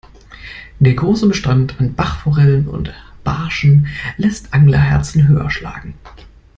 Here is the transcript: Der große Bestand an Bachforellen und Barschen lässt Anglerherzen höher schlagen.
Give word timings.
Der 0.79 0.95
große 0.95 1.27
Bestand 1.27 1.79
an 1.79 1.93
Bachforellen 1.93 2.67
und 2.67 2.91
Barschen 3.23 3.85
lässt 4.17 4.51
Anglerherzen 4.51 5.27
höher 5.27 5.51
schlagen. 5.51 5.93